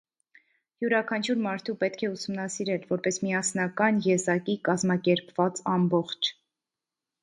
[0.85, 6.37] Յուրաքանչյուր մարդու պետք է ուսումնասիրել՝ որպես միասնական, եզակի, կազմակերպված ամբողջ։